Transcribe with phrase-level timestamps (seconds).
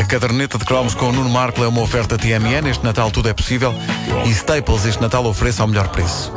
[0.00, 2.66] A caderneta de cromos com o Nuno Marco é uma oferta TMN.
[2.70, 3.74] Este Natal tudo é possível.
[4.24, 6.32] E Staples este Natal oferece ao melhor preço.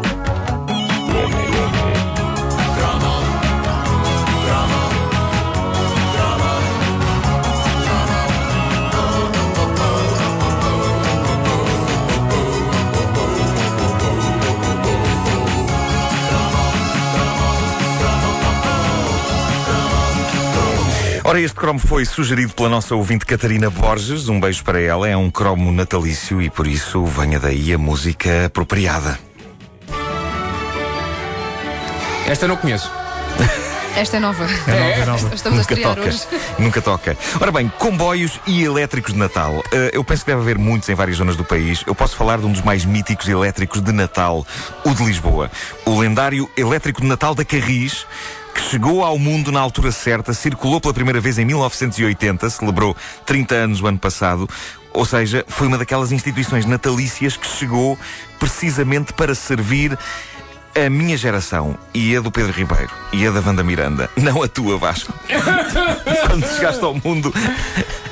[21.34, 24.30] Ora, este cromo foi sugerido pela nossa ouvinte Catarina Borges.
[24.30, 25.10] Um beijo para ela.
[25.10, 29.18] É um cromo natalício e por isso venha daí a música apropriada.
[32.28, 32.92] Esta eu não conheço.
[33.98, 34.44] Esta é nova.
[34.44, 35.36] É nova, é nova.
[35.36, 36.08] Estamos a Nunca estrear toca.
[36.08, 36.28] hoje.
[36.60, 37.18] Nunca toca.
[37.42, 39.64] Ora bem, comboios e elétricos de Natal.
[39.72, 41.84] Eh, eu penso que deve haver muitos em várias zonas do país.
[41.88, 44.46] Eu posso falar de um dos mais míticos elétricos de Natal,
[44.86, 45.50] o de Lisboa.
[45.84, 48.06] O lendário elétrico de Natal da Carris.
[48.54, 52.96] Que chegou ao mundo na altura certa, circulou pela primeira vez em 1980, celebrou
[53.26, 54.48] 30 anos o ano passado.
[54.94, 57.98] Ou seja, foi uma daquelas instituições natalícias que chegou
[58.40, 59.98] precisamente para servir
[60.76, 64.48] a minha geração e a do Pedro Ribeiro e a da Wanda Miranda, não a
[64.48, 65.14] tua, Vasco.
[66.28, 67.34] quando chegaste ao mundo.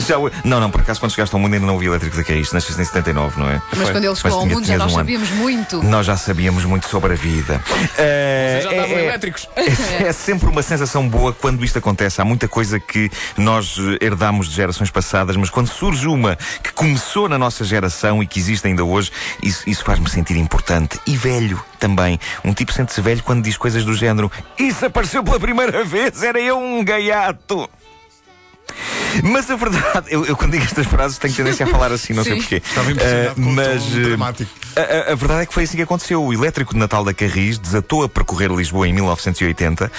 [0.08, 2.24] Já, o- não, não, por acaso, quando chegaste ao mundo ainda não ouvi elétrico da
[2.24, 3.62] Carris, nasceste em 79, não é?
[3.76, 5.00] Mas quando ele chegou ao tinha- mundo já nós um ano.
[5.00, 5.84] sabíamos muito.
[5.84, 7.62] Nós já sabíamos muito sobre a vida.
[7.98, 9.50] Eh, Vocês já estavam é- é- elétricos.
[9.56, 12.22] é, é sempre uma sensação boa quando isto acontece.
[12.22, 17.30] Há muita coisa que nós herdamos de gerações passadas, mas quando surge uma que começou
[17.30, 19.12] na nossa geração e que existe ainda hoje,
[19.44, 21.00] isso, isso faz-me sentir importante.
[21.06, 22.20] E velho também.
[22.44, 26.40] Um tipo sente-se velho quando diz coisas do género: Isso apareceu pela primeira vez, era
[26.40, 27.70] eu um gaiato.
[29.24, 32.24] Mas a verdade, eu, eu quando digo estas frases tenho tendência a falar assim, não
[32.24, 32.56] sei porquê.
[32.58, 34.52] Estava impressionado o mas eh, dramático.
[34.76, 36.24] a, a- a verdade é que foi assim que aconteceu.
[36.24, 39.92] O elétrico de Natal da Carris desatou a percorrer Lisboa em 1980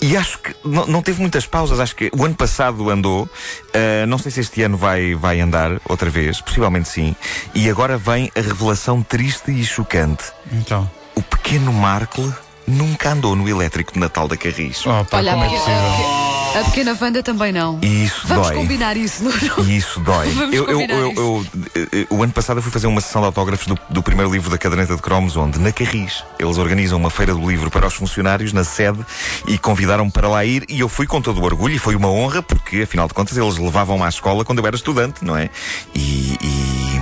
[0.00, 1.80] e acho que não, não teve muitas pausas.
[1.80, 3.28] Acho que o ano passado andou.
[3.72, 6.40] Ah, não sei se este ano vai, vai andar outra vez.
[6.40, 7.14] Possivelmente sim.
[7.54, 10.24] E agora vem a revelação triste e chocante.
[10.52, 10.90] Então.
[11.14, 12.32] O pequeno Markle
[12.66, 14.84] nunca andou no elétrico de Natal da Carris.
[14.86, 16.23] Oh, pá, Olha, a como é possível?
[16.60, 17.78] A pequena- Wanda também não.
[17.82, 18.56] E isso Vamos dói.
[18.56, 19.36] combinar isso, Nuno.
[19.68, 20.30] E isso dói.
[20.30, 21.50] Vamos eu, eu, combinar eu- isso.
[21.92, 24.50] eu- o ano passado eu fui fazer uma sessão de autógrafos do, do primeiro livro
[24.50, 27.94] da caderneta de cromos, onde, na Carris, eles organizam uma feira do livro para os
[27.94, 28.98] funcionários na sede
[29.46, 32.08] e convidaram-me para lá ir e eu fui com todo o orgulho e foi uma
[32.08, 35.50] honra porque, afinal de contas, eles levavam-me à escola quando eu era estudante, não é?
[35.94, 37.00] E, e,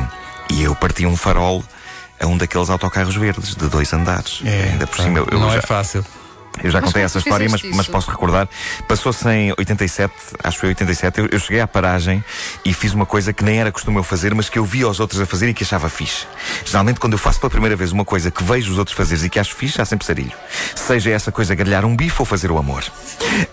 [0.54, 1.62] e eu parti um farol
[2.20, 4.40] a um daqueles autocarros verdes de dois andares.
[4.44, 6.04] Ainda por cima, eu, eu não já, é fácil.
[6.62, 8.48] Eu já Mas contei essa história, mas, mas posso recordar.
[8.88, 11.20] Passou-se em 87, acho que foi 87.
[11.20, 12.22] Eu, eu cheguei à paragem
[12.64, 15.00] e fiz uma coisa que nem era costume eu fazer, mas que eu via os
[15.00, 16.26] outros a fazer e que achava fixe.
[16.64, 19.30] Geralmente, quando eu faço pela primeira vez uma coisa que vejo os outros fazer e
[19.30, 20.32] que acho fixe, há sempre sarilho.
[20.74, 22.84] Seja essa coisa grelhar um bife ou fazer o amor.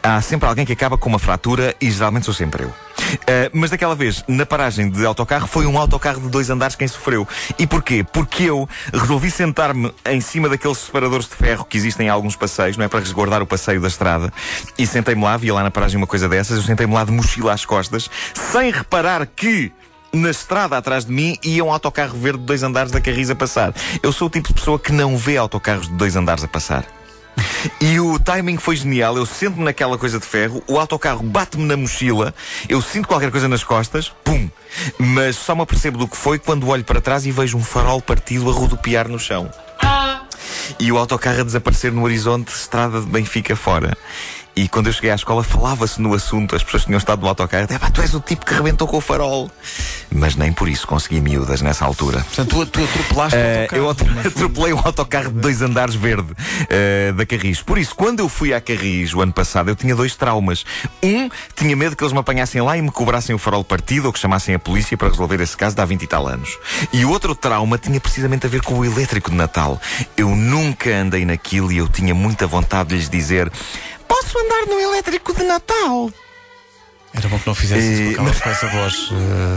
[0.02, 2.89] Há sempre alguém que acaba com uma fratura e geralmente sou sempre eu.
[3.28, 6.88] Ah, mas daquela vez, na paragem de autocarro, foi um autocarro de dois andares quem
[6.88, 7.28] sofreu.
[7.58, 8.04] E porquê?
[8.04, 12.78] Porque eu resolvi sentar-me em cima daqueles separadores de ferro que existem em alguns passeios,
[12.78, 12.88] não é?
[12.88, 14.32] Para resguardar o passeio da estrada.
[14.78, 17.54] E sentei-me lá, via lá na paragem uma coisa dessas, eu sentei-me lá de mochila
[17.54, 19.72] às costas, sem reparar que.
[20.12, 23.36] Na estrada atrás de mim ia um autocarro verde de dois andares da Carris a
[23.36, 23.72] passar.
[24.02, 26.84] Eu sou o tipo de pessoa que não vê autocarros de dois andares a passar.
[27.82, 29.18] E o timing foi genial.
[29.18, 32.34] Eu sento-me naquela coisa de ferro, o autocarro bate-me na mochila,
[32.68, 34.50] eu sinto qualquer coisa nas costas, pum!
[34.98, 38.02] Mas só me apercebo do que foi quando olho para trás e vejo um farol
[38.02, 39.50] partido a rodopiar no chão.
[40.80, 43.98] E o autocarro a desaparecer no horizonte, estrada de Benfica fora.
[44.56, 47.68] E quando eu cheguei à escola falava-se no assunto, as pessoas tinham estado no autocarro,
[47.70, 49.50] "É pá, tu és o tipo que rebentou com o farol.
[50.12, 52.20] Mas nem por isso consegui miúdas nessa altura.
[52.24, 55.96] Portanto, tu, tu atropelaste o Eh, autocarro, eu atro- atropelei um autocarro de dois andares
[55.96, 56.34] verde
[56.70, 57.62] eh, da Carris.
[57.62, 60.66] Por isso, quando eu fui à Carris o ano passado, eu tinha dois traumas.
[61.02, 64.14] Um, tinha medo que eles me apanhassem lá e me cobrassem o farol partido ou
[64.14, 66.58] que chamassem a polícia para resolver esse caso de há 20 e tal anos.
[66.92, 69.80] E o outro trauma tinha precisamente a ver com o elétrico de Natal.
[70.18, 73.50] Eu nunca andei naquilo e eu tinha muita vontade de lhes dizer:
[74.32, 76.12] Posso andar no elétrico de Natal?
[77.12, 79.10] Era bom que não fizesse isso Eh, com aquela- com essa voz.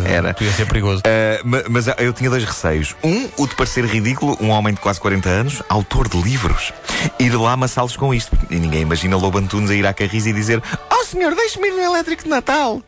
[0.06, 0.32] eh, Era.
[0.32, 1.02] Podia ser perigoso.
[1.06, 2.97] Uh, ma- mas eu tinha dois receios.
[3.05, 6.73] Um, o de parecer ridículo, um homem de quase 40 anos, autor de livros,
[7.19, 8.35] ir lá amassá-los com isto.
[8.50, 11.73] E ninguém imagina Lobo Antunes a ir à Carris e dizer: Oh senhor, deixe-me ir
[11.73, 12.81] no elétrico de Natal.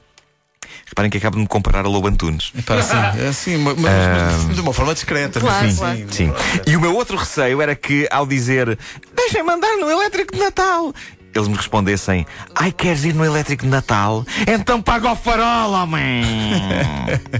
[0.86, 2.52] Reparem que acabo de me comparar a Lobo Antunes.
[2.56, 2.96] Epá, assim,
[3.28, 5.40] assim, mas, mas- mas de uma forma discreta.
[5.40, 5.96] Claro, sim, claro.
[5.98, 6.06] sim.
[6.10, 6.32] Sim.
[6.66, 8.78] E o meu outro receio era que, ao dizer
[9.14, 10.94] deixem-me andar no elétrico de Natal,
[11.34, 14.24] eles me respondessem: Ai, queres ir no elétrico de Natal?
[14.46, 16.22] Então paga o farol, homem!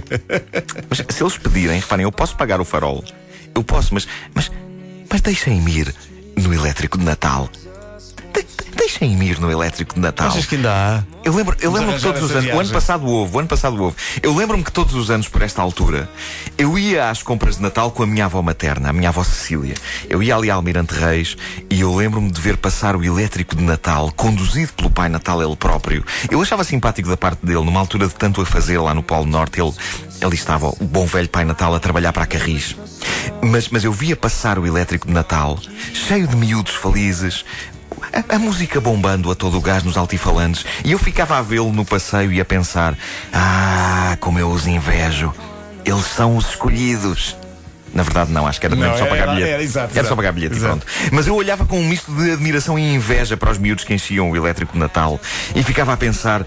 [0.89, 3.03] mas se eles pedirem, reparem, eu posso pagar o farol.
[3.53, 4.07] Eu posso, mas.
[4.33, 4.51] Mas,
[5.09, 5.95] mas deixem-me ir
[6.35, 7.49] no elétrico de Natal.
[8.99, 10.27] De- de- deixem-me ir no elétrico de Natal.
[10.27, 11.03] Achas que ainda há?
[11.23, 13.83] Eu lembro, eu lembro que todos os anos, o ano passado houve, o ano passado
[13.83, 13.95] houve.
[14.21, 16.09] Eu lembro-me que todos os anos, por esta altura,
[16.57, 19.75] eu ia às compras de Natal com a minha avó materna, a minha avó Cecília.
[20.09, 21.35] Eu ia ali a Almirante Reis
[21.69, 25.55] e eu lembro-me de ver passar o elétrico de Natal, conduzido pelo Pai Natal ele
[25.55, 26.03] próprio.
[26.29, 29.25] Eu achava simpático da parte dele, numa altura de tanto a fazer lá no Polo
[29.25, 29.73] Norte, ele,
[30.21, 32.75] ali estava o bom velho Pai Natal a trabalhar para a Carris.
[33.41, 35.57] Mas, mas eu via passar o elétrico de Natal,
[35.93, 37.43] cheio de miúdos felizes,
[38.13, 41.71] a, a música bombando a todo o gás nos altifalantes e eu ficava a vê-lo
[41.71, 42.97] no passeio e a pensar:
[43.33, 45.33] Ah, como eu os invejo.
[45.83, 47.35] Eles são os escolhidos.
[47.93, 49.51] Na verdade, não, acho que era Não, mesmo só pagar era- bilhete.
[49.53, 50.15] era, exato, Era só exato.
[50.17, 50.79] pagar bilhete Exato.
[50.85, 51.11] pronto.
[51.13, 54.29] Mas eu olhava com um misto de admiração e inveja para os miúdos que enchiam
[54.31, 55.19] o elétrico de Natal
[55.55, 56.43] e ficava a pensar: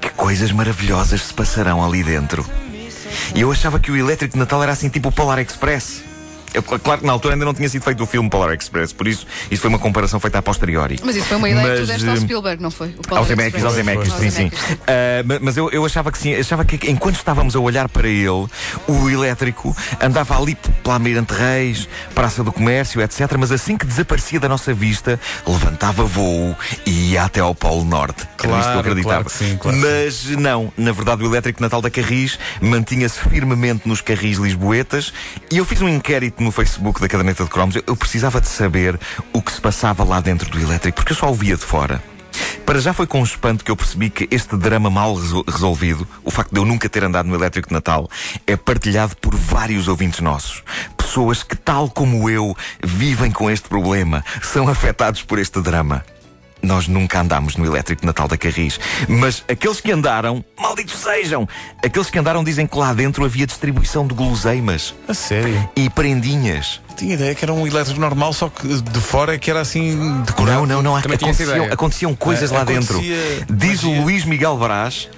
[0.00, 2.44] que coisas maravilhosas se passarão ali dentro.
[3.34, 6.02] E eu achava que o elétrico de Natal era assim tipo o Polar Express.
[6.54, 9.06] Eu, claro que na altura ainda não tinha sido feito o filme Polar Express, por
[9.08, 10.98] isso isso foi uma comparação feita a posteriori.
[11.04, 12.88] Mas isso foi uma ideia que tu Mas, deste ao eh, Spielberg, não foi?
[12.98, 14.50] O Polar Aos Zemeckis, aos Zemeckis, sim, sim.
[15.24, 18.46] Ma- mas eu, eu achava que sim, achava que enquanto estávamos a olhar para ele,
[18.86, 23.20] o elétrico andava ali pela Almirante Reis, Praça do Comércio, etc.
[23.38, 26.56] Mas assim que desaparecia da nossa vista, levantava voo
[26.86, 28.22] e ia até ao Polo Norte.
[28.22, 29.14] Era isto que eu Claro, acreditava.
[29.14, 33.88] claro que sim, claro mas não, na verdade, o elétrico Natal da Carris mantinha-se firmemente
[33.88, 35.12] nos carris lisboetas
[35.50, 37.76] e eu fiz um inquérito no Facebook da Caderneta de Cromos.
[37.76, 38.98] Eu, eu precisava de saber
[39.32, 42.02] o que se passava lá dentro do elétrico, porque eu só o via de fora.
[42.64, 46.30] Para já foi com espanto que eu percebi que este drama mal resol- resolvido, o
[46.30, 48.08] facto de eu nunca ter andado no elétrico de Natal,
[48.46, 50.62] é partilhado por vários ouvintes nossos.
[50.96, 56.04] Pessoas que, tal como eu, vivem com este problema, são afetados por este drama.
[56.62, 58.78] Nós nunca andámos no elétrico de Natal da Carris.
[59.08, 61.48] Mas aqueles que andaram, malditos sejam!
[61.84, 65.68] Aqueles que andaram dizem que lá dentro havia distribuição de guloseimas A sério?
[65.74, 66.80] e prendinhas.
[66.96, 70.22] Tinha ideia que era um elétrico normal, só que de fora é que era assim
[70.22, 70.60] decorado.
[70.60, 70.96] Não, não, não.
[70.96, 72.94] Aconteciam, aconteciam coisas É, lá dentro.
[72.98, 73.90] acontecia Diz o.
[73.90, 75.08] Luís Miguel Brás.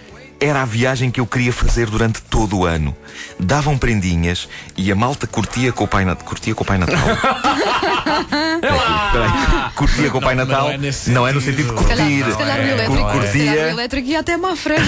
[0.40, 2.94] Era a viagem que eu queria fazer durante todo o ano.
[3.38, 6.24] Davam prendinhas e a malta curtia com o Pai Natal.
[6.26, 6.98] Curtia com o Pai Natal.
[8.30, 9.70] Peraí.
[9.74, 10.64] Curtia com o Pai Natal.
[10.64, 11.72] não é nesse Não é no sentido.
[11.74, 12.30] de Se calhar, curtir.
[12.32, 13.68] se calhar o é, elétrico, Cur- se calhar o curtia.
[13.70, 14.82] elétrico ia até à frente.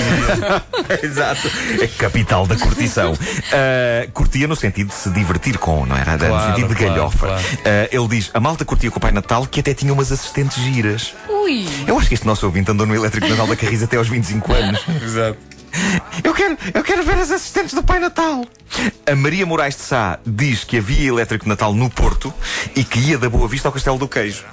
[1.03, 1.51] Exato.
[1.81, 3.15] É capital da curtição.
[3.53, 6.13] Ah, curtia no sentido de se divertir com, não era?
[6.13, 7.27] no Claro, sentido de claro, galhofa.
[7.27, 7.43] claro.
[7.65, 10.59] Ah, ele diz: a malta curtia com o Pai Natal que até tinha umas assistentes
[10.63, 11.15] giras.
[11.29, 11.67] Ui!
[11.87, 14.53] Eu acho que este nosso ouvinte andou no elétrico Natal da Carris até aos 25
[14.53, 14.81] anos.
[15.03, 15.39] Exato.
[16.25, 18.45] Eu quero, eu quero ver as assistentes do Pai Natal.
[19.07, 22.33] A Maria Moraes de Sá diz que havia elétrico de Natal no Porto
[22.75, 24.45] e que ia da Boa Vista ao Castelo do Queijo.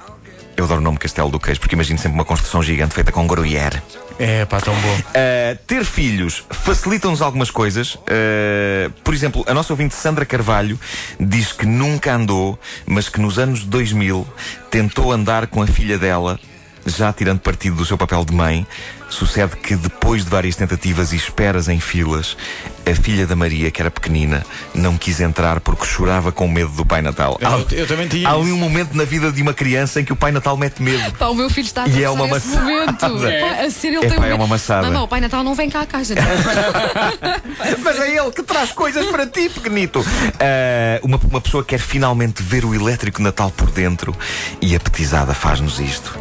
[0.56, 3.26] Eu adoro o nome Castelo do Queijo porque imagino sempre uma construção gigante feita com
[3.26, 3.82] gruyère.
[4.20, 4.96] É, pá, tão bom.
[4.96, 7.96] Uh, ter filhos facilita-nos algumas coisas.
[7.96, 10.80] Uh, por exemplo, a nossa ouvinte Sandra Carvalho
[11.20, 14.28] diz que nunca andou, mas que nos anos 2000
[14.70, 16.40] tentou andar com a filha dela,
[16.86, 18.66] já tirando partido do seu papel de mãe.
[19.10, 22.36] Sucede que depois de várias tentativas e esperas em filas,
[22.84, 24.44] a filha da Maria, que era pequenina,
[24.74, 27.38] não quis entrar porque chorava com medo do Pai Natal.
[27.40, 30.04] Eu- Há- eu também tinha Há ali um momento na vida de uma criança em
[30.06, 31.12] que o Pai Natal mete medo.
[31.14, 32.62] Pá, o meu filho está a E é uma esse maçada.
[32.72, 32.98] momento.
[33.00, 33.08] Pá,
[33.64, 34.88] a sério, ele É tem pá, um é uma maçada.
[34.88, 36.16] Mamãe, o Pai Natal não vem cá à caixa.
[37.84, 40.04] Mas é ele que traz coisas para ti, pequenito.
[40.40, 44.16] Ah, uma, uma pessoa quer finalmente ver o elétrico Natal por dentro
[44.60, 46.18] e a petizada faz-nos isto.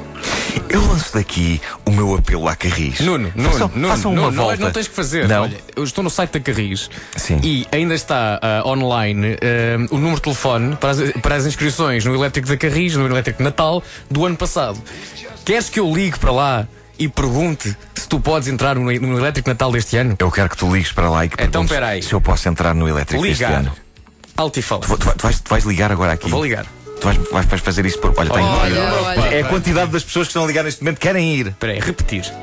[0.68, 3.00] Eu lanço daqui o meu apelo à Carris.
[3.00, 4.64] Nuno, Nuno, façam, Nuno, façam uma Nuno, não, é- volta.
[4.64, 5.28] não tens que fazer.
[5.28, 5.42] Não.
[5.42, 7.40] Olha, eu estou no site da Carris Sim.
[7.42, 12.04] e ainda está ah, online ah, o número de telefone para as, para as inscrições
[12.04, 14.80] no Elétrico da Carris, no Elétrico de Natal do ano passado.
[15.44, 16.66] Queres que eu ligue para lá
[16.98, 20.16] e pergunte se tu podes entrar no, no Elétrico Natal deste ano?
[20.18, 22.02] Eu quero que tu ligues para lá e que Então, perguntes peraí.
[22.02, 23.60] se eu posso entrar no elétrico este Ligar.
[23.60, 23.72] ano.
[24.36, 24.80] Alto fala.
[24.82, 26.30] Tu, tu- tu vais, tu vais ligar agora aqui.
[26.30, 26.64] Vou ligar.
[27.02, 28.14] Tu vais, vais- vais fazer isso por.
[28.16, 29.34] Olha, tenho- Olha, olha.
[29.34, 31.48] É a quantidade das pessoas que estão a ligar neste momento que querem ir.
[31.48, 32.22] Espera aí, repetir.
[32.24, 32.34] Será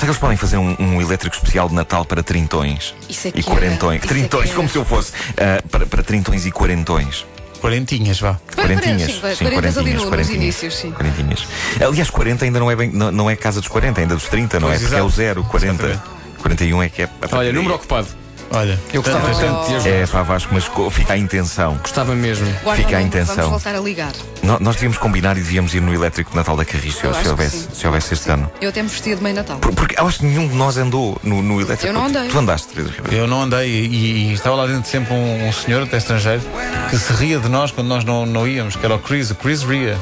[0.00, 3.32] que eles podem fazer um, um elétrico especial de Natal para trintões Isso é e
[3.34, 3.96] que quarentões?
[4.02, 4.06] era.
[4.06, 4.68] É Trintões, como era.
[4.72, 5.12] se eu fosse.
[5.36, 7.26] ah, para, para trintões e quarentões.
[7.60, 8.38] Quarentinhas, vá.
[8.54, 9.10] Quarentinhas.
[9.36, 10.92] Sim, ali no- inícios, sim.
[10.92, 11.46] Quarentinhas.
[11.84, 14.60] Aliás, 40 ainda não é, bem, não, não é casa dos 40, ainda dos 30,
[14.60, 14.84] não Pois, é?
[14.84, 15.16] Porque é o exato.
[15.16, 15.84] 0, 40.
[15.86, 16.40] Exatamente.
[16.42, 17.08] 41 é que é.
[17.32, 18.06] Olha, número ocupado.
[18.54, 18.78] Olha.
[18.92, 19.90] Eu gostava Tanto- tanto de ajudar.
[19.90, 21.76] É, pá, Vasco, mas fica a intenção.
[21.82, 22.46] Gostava mesmo.
[22.62, 23.34] Guarda Fica número, intenção.
[23.36, 24.12] Vamos voltar a ligar.
[24.42, 27.68] No- Nós devíamos combinar e devíamos ir no elétrico de Natal da Carris se, houvesse,
[27.72, 28.50] se houvesse este ano.
[28.60, 29.58] Eu até me vestia de mãe Natal.
[29.58, 31.86] Por- Porque eu acho que nenhum de nós andou no, no elétrico.
[31.86, 32.28] Eu não andei.
[32.28, 33.16] Tu andaste, Pedro Ribeiro.
[33.24, 36.42] Eu não andei e, e estava lá dentro sempre um, um senhor, até estrangeiro,
[36.90, 39.34] que se ria de nós quando nós não, não íamos, que era o Chris, o
[39.34, 39.98] Chris ria.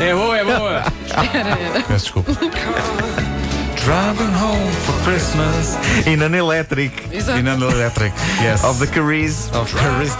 [0.00, 0.82] É boa, é boa.
[1.88, 2.32] Peço desculpa.
[3.88, 5.78] Driving home for Christmas.
[6.06, 7.38] In an electric Exato.
[7.38, 8.12] E Nando Electric.
[8.42, 8.62] Yes.
[8.62, 9.48] of the Caris.
[9.54, 10.12] Of Paris.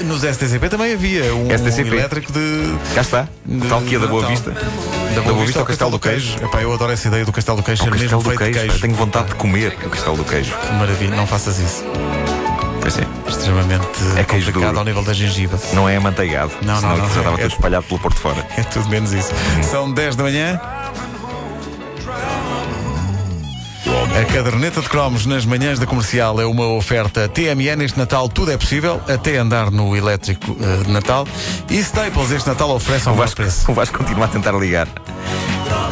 [0.00, 1.88] E Nos STCP também havia um STCP.
[1.88, 2.72] elétrico de.
[2.94, 3.28] Cá está.
[3.44, 4.24] de Tal que ia da Boa.
[4.28, 4.52] Vista.
[4.52, 6.36] Da Boa Vista ao Castelo do Queijo.
[6.40, 8.60] Epá, eu adoro essa ideia do Castelo do Queijo O ser Castelo do Queijo.
[8.60, 8.78] queijo.
[8.80, 10.54] Tenho vontade de comer o Castelo do Queijo.
[10.56, 11.82] Que Maravilha, não faças isso.
[12.80, 13.02] Pois é.
[13.28, 13.84] Extremamente
[14.16, 14.78] É queijo complicado duro.
[14.78, 15.58] ao nível da gengiva.
[15.72, 16.52] Não é amanteigado.
[16.62, 16.96] Não, não, não.
[16.98, 18.46] Já estava É- tudo espalhado pelo Porto fora.
[18.56, 19.32] É tudo menos isso.
[19.68, 20.60] São 10 da manhã.
[24.18, 27.84] A caderneta de cromos nas manhãs da comercial é uma oferta TMN.
[27.84, 31.26] Este Natal tudo é possível, até andar no elétrico eh, de Natal.
[31.68, 33.70] E Staples este Natal oferece O um Vasco, preço.
[33.70, 34.88] o Vasco continua a tentar ligar.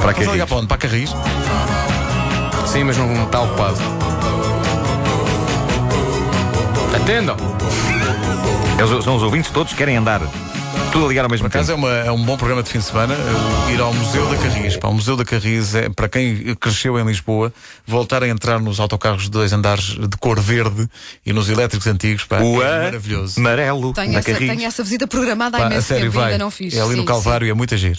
[0.00, 0.49] Para Posso ligar Carris.
[0.49, 0.66] para onde?
[0.66, 1.11] Para Carris?
[2.66, 3.78] Sim, mas não está ocupado.
[6.97, 7.37] Atendam!
[8.78, 10.23] Eles são os ouvintes todos que querem andar.
[10.94, 11.88] Tudo a ligar ao mesmo Por acaso tempo.
[11.88, 14.36] é, uma- é um bom programa de fim de semana eh, ir ao Museu da
[14.36, 14.76] Carris.
[14.76, 17.52] Para o Museu da Carris é para quem cresceu em Lisboa
[17.84, 20.88] voltar a entrar nos autocarros de dois andares de cor verde
[21.26, 22.24] e nos elétricos antigos.
[22.24, 23.40] Pá, O é maravilhoso.
[23.40, 24.48] amarelo Tenho da essa, Carris.
[24.48, 26.32] tenho essa visita programada há Pá, a imenso sério, tempo e vai.
[26.32, 26.72] ainda não fiz.
[26.74, 27.98] É ali no Sim, Calvário e é muito giro.